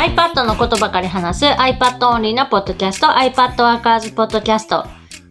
[0.00, 4.86] iPad のことばかり話す iPad オンリーなポッドキャスト iPad Workers ポッドキャスト。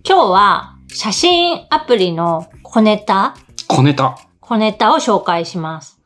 [0.08, 3.36] 今日は写真アプリの小ネタ
[3.68, 4.20] 小ネタ。
[4.40, 6.00] 小ネタを紹介します。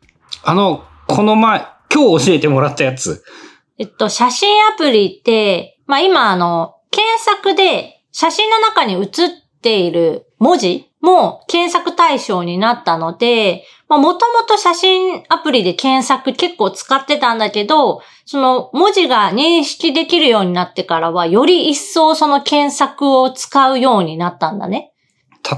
[0.45, 3.25] あの、この前、今日教えてもらったやつ。
[3.79, 9.29] えっと、写真アプリって、まあ今あの、検索で写真の中に写っ
[9.61, 24.93] ている文字も検索対象になったので、まあもともと写真アプリで検索結構使ってたんだけど、その文字が認識できるようになってからは、より一層その検索を使うようになったんだね。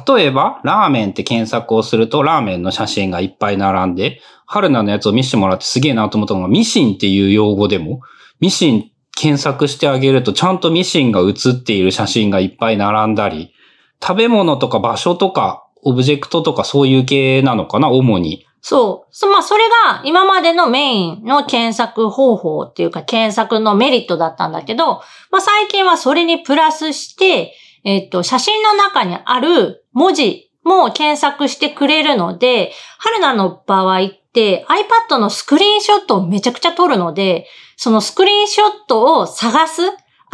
[0.07, 8.01] 例えば、ラーメンって検索をすると、ラーメンの写真がいっぱい並んで、春菜のやつを見せてもらってすげえなと思ったのが、ミシンっていう用語でも、
[8.39, 13.53] ミシン検索してあげると、ちゃんとミシンが写っている写真がいっぱい並んだり、
[14.01, 18.45] 食べ物とか場所とか、オブジェクトとかそういう系なのかな、主に。
[18.67, 19.31] そう。
[19.31, 34.65] まあ、それが今までのメインの検索方法っていうか検索のメリットだったんだけど、まあ、最近はそれにプラスして、えっと、写真の中にある文字も検索してくれるので、春菜の場合って
[35.09, 37.45] iPad のスクリーンショットをめちゃくちゃ撮るので、
[37.77, 39.83] そのスクリーンショットを探す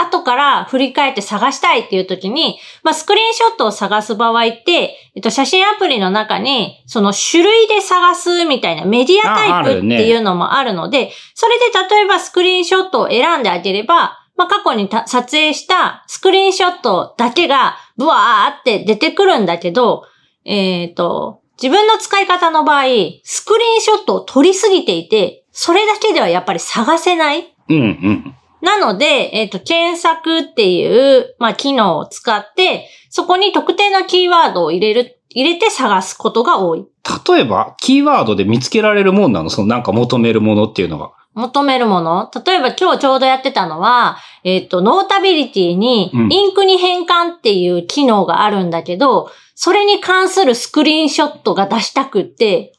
[0.02, 20.06] 後から振り返って探したいっていう時に、まあ、スクリーンショットを探す場合って、えっと、写真アプリの中に、その種類で探すみたいなメディアタイプっていうのもあるので、それで例えばスクリーンショットを選んであげれば、まあ、過去にた撮影したスクリーンショットだけがブワーって出てくるんだけど、
[20.46, 22.86] えっ、と、自分の使い方の場合、
[23.24, 28.36] スクリーンショットを撮りすぎていて、それだけではやっぱり探せないうんうん。
[28.62, 36.86] なので、えっ、と、検索っていう、まあ、機能を使って、そこに特定のキーワードを入れる、入れて探すことが多い。
[37.28, 39.50] 例えば、キーワードで見つけられるもんなの？
[39.50, 41.12] そのなんか求めるものっていうのが。
[41.34, 42.30] 求めるもの？
[42.45, 52.73] 例えば今日ちょうどやってたのは、えっ、と、ノータビリティにうんインクに変換っていう機能があるんだけど、それに関するスクリーンショットが出したくって、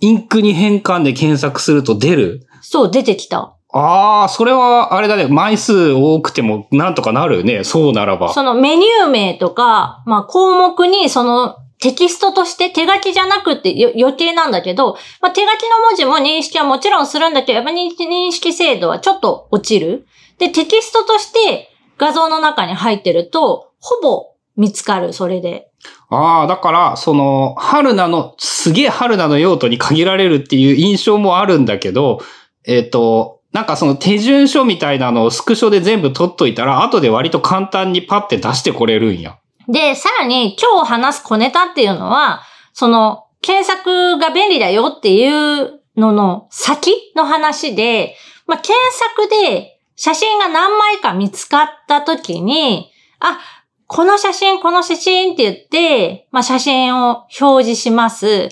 [0.00, 2.46] インクに変換で検索すると出る？
[2.62, 3.53] そう出てきた。
[3.76, 5.26] ああ、それは、あれだね。
[5.26, 7.64] 枚数多くてもなんとかなるね。
[7.64, 8.32] そうならば。
[8.32, 20.06] そのメニュー名とか、まあ項目にそのテキストとして手書きじゃなくてよ余計なんだけど、まあ手書きの文字も認識はもちろんするんだけど、やっぱ認認識精度はちょっと落ちる。
[20.38, 21.68] で、テキストとして
[21.98, 25.68] 画像の中に入ってると、ほぼ見つかる、それで。
[26.10, 32.20] ああ、だから、その、春菜の、すげえ春菜の用途に限られるっていう印象もあるんだけど、
[32.64, 39.38] えっ、と、なんかその手順書みたいなのをスクショで全部取っといたら、後で割と簡単にパッて出してこれるんや。
[39.68, 48.16] で、さらに今日話す小ネタっていうのは、その、検索が便利だよっていうのの先の話で、
[48.48, 53.38] まあ、検索で写真が何枚か見つかった時に、あ、
[53.86, 58.48] この写真、この写真って言って、まあ、写真を表示します。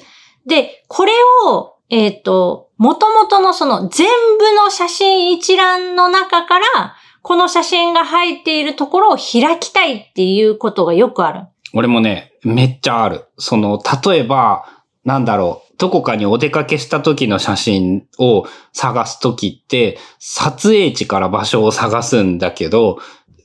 [0.46, 1.12] で、これ
[1.46, 4.08] を、えっ、と、元々のその全
[4.40, 11.46] 部の写真一覧の中から、この写真が入っているところを開きたいっていうことがよくある。
[11.74, 13.26] 俺もね、めっちゃある。
[13.38, 14.64] その、例えば、
[15.04, 22.98] なんだろう、どこかにお出かけした時の写真を探す時って、撮影地から場所を探すんだけど、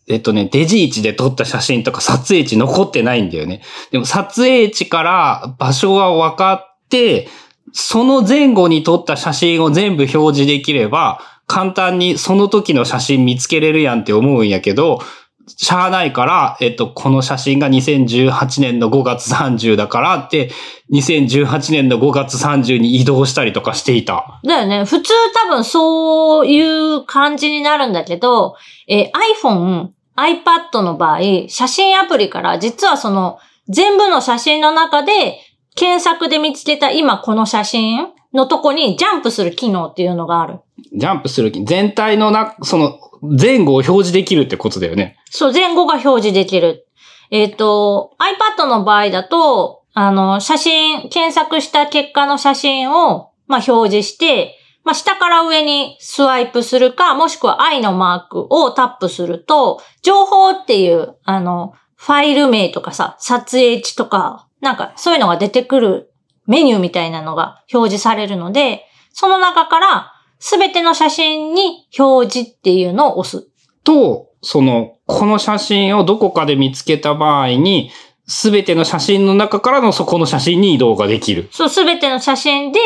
[0.07, 3.61] えっとね、デジ位置で撮った写真とか撮影地残ってないんだよね。
[3.91, 7.27] でも撮影地から場所は分かって、
[7.79, 14.99] その前後に撮った写真を全部表示できれば、簡単にその時の写真見つけれるやんって思うんやけど、
[15.45, 20.49] しゃあないから、えっと、この写真が2018年の5月30だからって、
[20.91, 24.41] 2018年の5月30に移動したりとかしていた。
[24.43, 24.83] だよね。
[24.83, 28.55] 普通多分そういう感じになるんだけど、
[28.87, 29.11] えー
[29.43, 33.37] iPhone、iPad の場合、写真アプリから実はその
[33.69, 35.37] 全部の写真の中で
[35.77, 40.59] 検索で見つけた今この写真のとこにジャンプする機能っていうのがある。
[40.93, 45.17] ジャンプする気、全体のな、その、前後を表示できるってことだよね。
[45.29, 46.87] そう、前後が表示できる。
[47.31, 48.11] えっ、と、
[48.57, 66.13] iPad の場合だと、あの、写真、検索した結果の写真を、まあ、表示して、まあ、下から上にスワイプするか、もしくは i のマークをタップすると、情報っていう、あの、ファイル名とかさ、撮影地とか、なんかそういうのが出てくる
[66.45, 73.47] メニューみたいなのが表示されるので、その中からすべての写真に表示っていうのを押す。
[73.83, 77.91] と、その、この写真をどこかで見つけた場合に、
[78.27, 81.47] すべての写真の中からのそこの写真に移動ができる。
[81.51, 82.79] そう、すべての写真で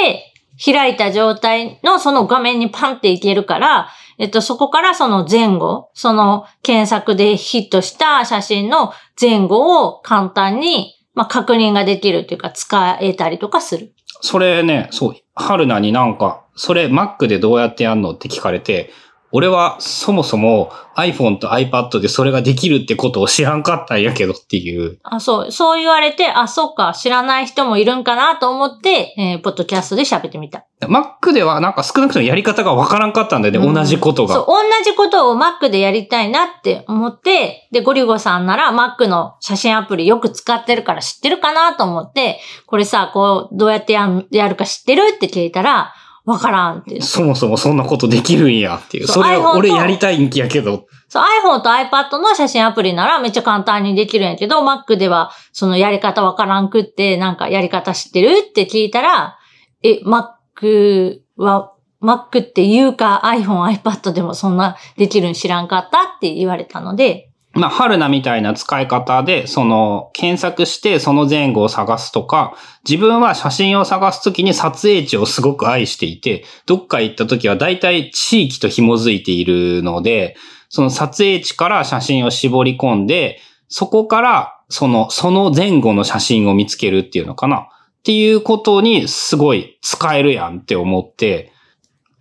[0.63, 3.89] 開いた状態のその画面にパンっていけるから、
[4.21, 13.95] えっと、そこからその前後、その検索でヒットした写真の前後を簡単に、まあ、確認ができるというか、使えたりとかする。
[14.21, 18.91] それね、そう、春菜になんか、それ Mac でどうやってやんのって聞かれて、
[19.31, 24.99] 俺はそもそも iPhone と iPad でそれができるってことを知らんかったんやけどっていう。
[25.03, 30.65] あ、そう、そう言われて、あ、そっか、知らない人もいるんかなと思って、えー、ポッドキャストで喋ってみた。
[30.81, 34.35] Mac ではなんか少なくともやり方がわからんかったんだよね、うん同じことが。
[34.35, 44.07] そう、同じことを Mac でやりたいなって思って、で、ゴリゴさんなら Mac の写真アプリよく使ってるから知ってるかなと思って、これさ、こう、どうやってや
[44.49, 45.93] るか知ってるって聞いたら、
[46.25, 47.01] わからんって。
[47.01, 49.07] そもそもそんなことできるんやっていう。
[49.07, 50.85] それと俺やりたいんやけど。
[51.07, 59.37] そう iPhone と iPad の写真アプリならめっちゃ簡単にできるんやけど、Mac ではそのやり方わからんくって、なんかやり方知ってるって聞いたら、
[59.83, 61.73] え、Mac は、
[62.03, 72.55] Mac っていうか iPhone、iPad でもそんなできるん知らんかったって言われたので、まあ、春菜みたいな使い方で、その、検索してその前後を探すとか、
[72.87, 80.37] 自分は写真を探すときに撮影地をすごく愛していて、どっか行ったときは大体地域と紐づいているので、
[80.69, 87.67] その撮影地から写真を絞り込んで、そこから、その、その前後の写真を見つけるっていうのかな。
[87.99, 91.51] っていうことにすごい使えるやんって思って、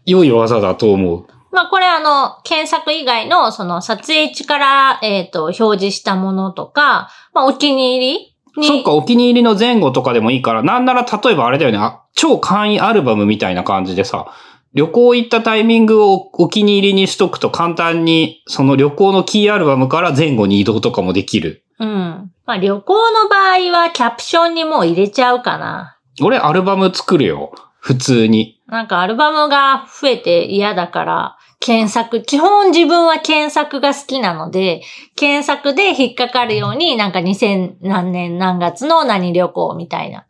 [0.05, 1.27] 良い技だと思う。
[1.53, 8.67] まあこれあの、検索以外のその撮影地から、えっ、と、表示したものとか、まあお気に入りに。
[8.67, 14.33] そっか、お気に入りの前後とかでもいいから、なんなら例えばあれだよね、あ超簡易アルバムみたいな感じでさ、
[14.73, 21.65] 旅行行ったタイミングをお気に入りにしとくと簡単に、その旅行のキーアルバムから前後に移動とかもできる。
[21.81, 22.31] うん。
[22.47, 25.99] まあ旅行の場合はキャプションにもう入れちゃうかな。
[26.23, 27.53] 俺アルバム作るよ。
[27.81, 28.60] 普通に。
[28.71, 34.83] なんかアルバムが増えて嫌だから、検索、基本自分は検索が好きなので、
[35.15, 40.25] 検索で引っかかるように、なんか2000何年何月の何旅行みたいな。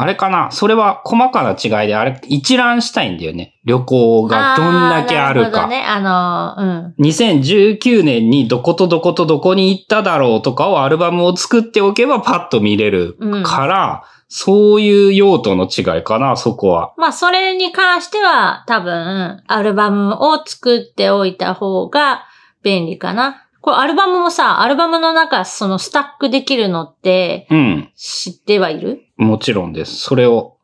[0.00, 0.52] あれかな？
[0.52, 3.56] それは細かな違いで、あれ一覧したいんだよね。
[3.64, 5.48] 旅行がどんだけあるか。
[5.48, 5.84] ーなるほどね。
[5.84, 7.04] あの、うん。
[7.04, 16.92] 2019年にどことどことどこに行っただろうとかをアルバムを作っておけばパッと見れるから、そういう用途の違いかな、そこは。
[16.98, 22.26] まあ、それに関しては、多分、アルバムを作っておいた方が
[22.62, 23.46] 便利かな。
[23.62, 27.90] これ、アルバムもさ、アルバムの中、そのスタックできるのって、うん。
[27.96, 29.00] 知ってはいる？
[29.16, 29.96] もちろんです。
[29.96, 30.58] それを、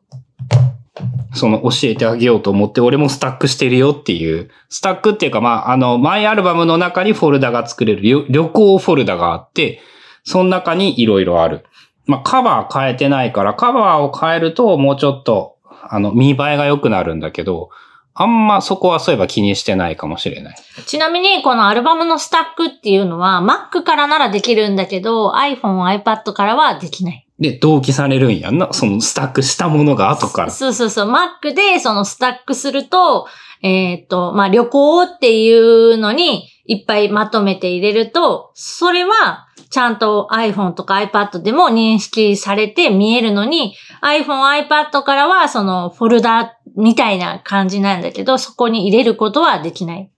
[1.33, 4.51] その教えてあげようと思って、俺もスタックしてるよっていう。
[4.69, 9.81] スタックっていうか、まあ、あの、マイアルバムの中にフォルダが作れる旅旅行フォルダがあって、
[10.23, 11.65] その中にいろいろある。
[12.05, 15.57] まあ、カバー変えてないから、カバーを変えるともうちょっと、
[15.87, 17.69] あの、見栄えが良くなるんだけど、
[18.13, 20.55] あんまそこはそういえば気にしてないかもしれない。
[20.85, 27.27] ちなみに、このアルバムのスタックっていうのは、Mac からならできるんだけど、iPhone、iPad からはできない。
[27.39, 28.71] で、同期されるんやんな？
[28.71, 30.51] そのスタックしたものが後から。
[30.51, 31.11] そうそうそう。
[31.11, 33.27] Mac でそのスタックすると、
[33.61, 50.09] えっ、と、まあ、旅行っていうのにいっぱいまとめて入れると、それはちゃんと iPhone とか iPad でも認識されて見えるのに、iPhone、iPad からはそのフォルダみたいな感じなんだけど、そこに入れることはできない。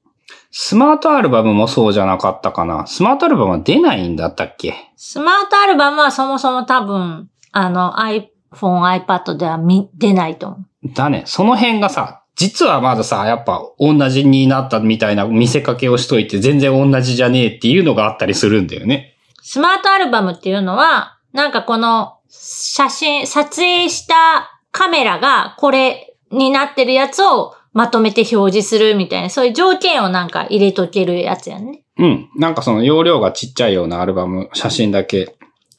[0.51, 2.85] スマートアルバムもそうじゃなかったかな。
[2.85, 4.75] スマートアルバムは出ないんだったっけ？
[4.95, 10.93] スマートアルバムはそもそも多分、あの iPhone、iPad では見出ないと思う。
[10.93, 11.23] だね。
[11.25, 19.15] その辺がさ、実はまださ、やっぱ同じになったみたいな見せかけをしといて全然同じじゃねえっていうのがあったりするんだよね。
[19.49, 31.85] スマートアルバムっていうのは、なんかこの写真、撮影したカメラがこれになってるやつをまとめて表示するみたいな、そういう条件をなんか入れとけるやつやね。
[31.97, 32.29] うん。
[32.35, 35.37] なんかその容量がちっちゃいようなアルバム、写真だけ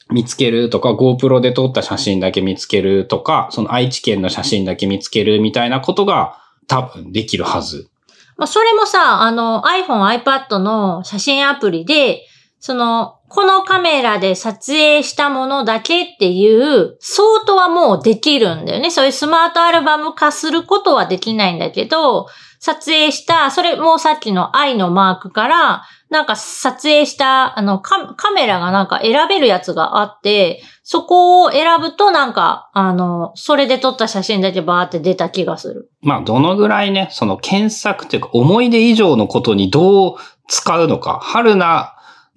[0.09, 7.87] 見つけるとか、GoPro で撮った写真だけ見つけるとか、その愛知県の写真だけ見つけるみたいなことが多分できるはず。
[8.35, 12.25] まあ、それもさ、あの iPhone、iPad の写真アプリで、
[12.59, 18.89] その、このカメラで撮影したものだけっていう、相当はもうできるんだよね。
[18.89, 22.27] そういうスマートアルバム化することはできないんだけど、
[22.59, 35.91] 撮影した、それもさっきの愛のマークから、なんか撮影した、あのカ、カメラがなんか選べるやつがあって、そこを選ぶとなんか、あの、それで撮った写真だけバーって出た気がする。
[36.01, 40.15] まあ、どのぐらいね、その検索っていうか、思い出以上のことにどう
[40.47, 41.19] 使うのか。
[41.21, 41.95] 春菜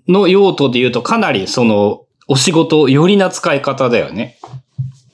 [0.09, 4.39] の用途で言うとかなりその、お仕事寄りな使い方だよね。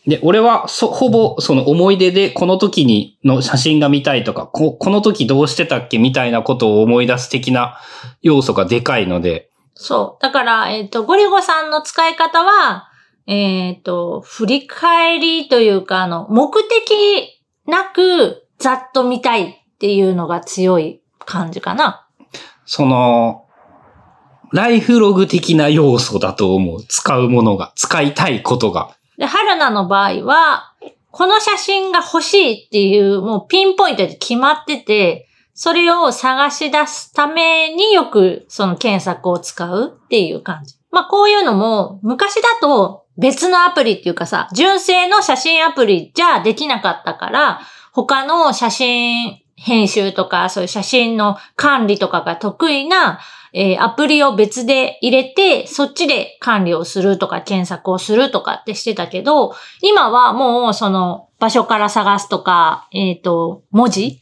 [0.06, 7.78] で、俺は、そ、ほぼ、その思い出で、この時にの写真が見たいとか、こ、この時どうしてたっけみたいなことを思い出す的な
[8.22, 10.22] 要素がでかいので、そう。
[10.22, 12.88] だから、えっ、と、ゴリゴさんの使い方は、
[13.26, 22.08] えっ、と、振り返りというか、あの、目的なく、ざっと見たいっていうのが強い感じかな。
[22.64, 23.44] その、
[24.52, 26.84] ライフログ的な要素だと思う。
[26.84, 28.96] 使うものが、使いたいことが。
[29.16, 30.72] で、春菜の場合は、
[31.10, 40.76] この写真が欲しいっていう、もうピンポイントで決まってて、それを探し出すためによくその検索を使うっていう感じ。
[40.92, 47.60] まあこういうのも昔だと別のアプリっていうかさ、純正の写真アプリじゃできなかったから、
[47.92, 53.18] 他の写真編集とかそういう写真の管理とかが得意な
[53.52, 64.20] えーアプリを別で入れて、そっちで管理をするとか検索をするとかってしてたけど、今はもうその場所から探すとか、えっ、と、文字？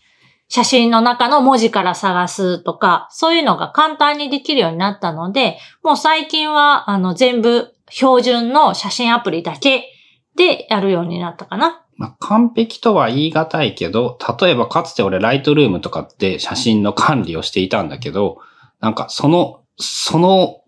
[0.49, 9.93] 写真の中の文字から探すとか、そういうのが簡単にできるようになったので、もう最近はあの全部標準の写真アプリだけ
[10.37, 11.83] でやるようになったかな。
[11.97, 18.39] まあ、完璧とは言い難いけど、例えばかつて俺ライトルームとかで写真の管理をしていたんだけど、
[18.87, 20.61] なんかその、その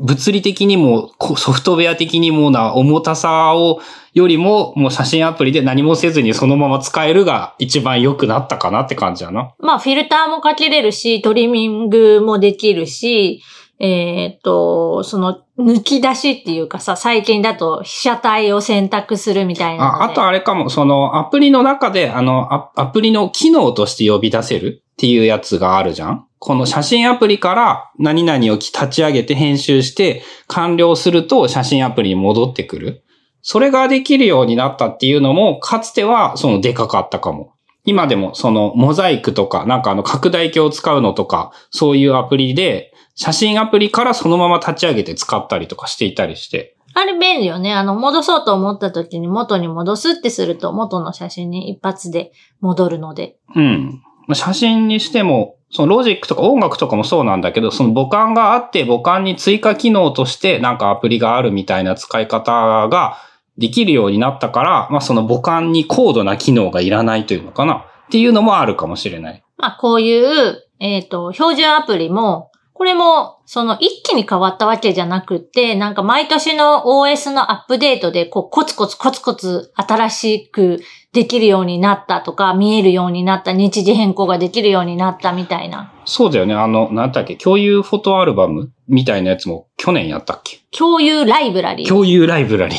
[0.00, 3.80] 物理的にもソフトウェア的にもな重たさを
[4.12, 9.54] よりももう写真アプリで何もせずにそのまま使えるが一番良くなったかなって感じやな。
[9.60, 13.40] まあ、フィルターもかけれるし、トリミングもできるし、
[13.80, 19.84] えっ、と、その、抜き出しっていうかさ、最近だと被写体を選択するみたいな。
[19.84, 33.04] ああとあれかも、そのアプリの中であのアアプリの機能として呼び出せるっていうやつがあるじゃんこの写真アプリから何々を立ち上げて編集して完了すると写真アプリに戻ってくる。
[33.40, 37.52] それができるようになったっていうのも、かつてはそのでかかったかも。
[37.84, 46.76] 今でもそのモザイクとか、なんかあの拡大鏡を使うのとか、そういうアプリで、写真アプリからそのまま立ち上げて使ったりとかしていたりして。
[46.94, 47.72] あれ便利よね。
[47.72, 53.36] あの、戻そうと思った時に元に戻すってすると元の写真に一発で戻るので。
[53.54, 54.02] うん。
[54.26, 63.16] まあ写真にしても、そのロジックとか音楽とかもそうなんだけど、その母感があって母感に追加機能としてなんかアプリがあるみたいな使い方が
[63.58, 69.44] できるようになったから、まあその母感に高度な機能がいらないというのかなっていうのもあるかもしれない。
[69.56, 80.80] まあ、こういう、えっ、と、標準アプリも、これも、その一気に変わったわけじゃなくって、なんか毎年の OS のアップデートで、こう、コツコツコツコツ新しく
[81.12, 85.92] できるようになったとか、見えるようになった、日時変更ができるようになったみたいな。
[86.04, 86.54] そうだよね。
[86.54, 88.72] あの、なんだっけ、共有フォトアルバム？
[88.88, 90.58] みたいなやつも去年やったっけ？
[90.76, 91.88] 共有ライブラリー。
[91.88, 92.78] 共有ライブラリー。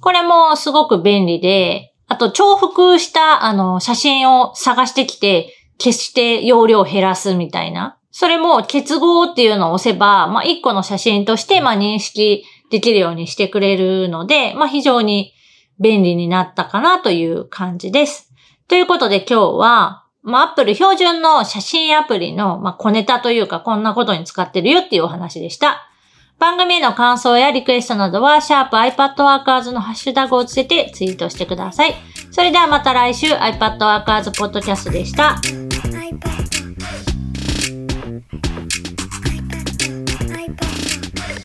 [0.00, 7.97] これもすごく便利で、あと重複したあの写真を探してきて消して容量を減らすみたいな。
[8.18, 15.34] それも結合っていうのを押せば、まあ一個の写真としてまあ認識できるようにしてくれるので、まあ非常に
[15.78, 18.32] 便利になったかなという感じです。
[18.66, 25.88] ということで今日は、まあ Apple 標準の写真アプリのまあ小ネタというかこんなことに使ってるよっていうお話でした。
[26.40, 31.94] 番組への感想やリクエストなどは、シャープ i p a d w o r k e r s のハッシュタグをつけてツイートしてください。
[32.32, 35.36] それではまた来週 iPadWorkers Podcast でした。